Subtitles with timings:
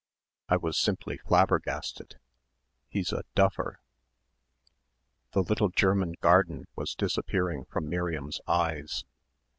[0.49, 2.15] I was simply flabbergasted.
[2.89, 3.81] He's a duffer."
[5.33, 9.03] The little German garden was disappearing from Miriam's eyes....